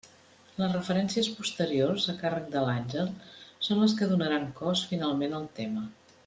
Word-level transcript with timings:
Les 0.59 0.71
referències 0.75 1.27
posteriors, 1.41 2.07
a 2.13 2.15
càrrec 2.21 2.47
de 2.55 2.63
l'àngel, 2.69 3.13
són 3.69 3.85
les 3.85 3.95
que 4.01 4.09
donaran 4.15 4.49
cos 4.63 4.83
finalment 4.95 5.39
al 5.43 5.49
tema. 5.61 5.87